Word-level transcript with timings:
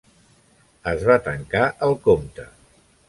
Es 0.93 1.05
va 1.09 1.19
tancar 1.27 1.63
el 1.89 1.95
compte. 2.09 2.49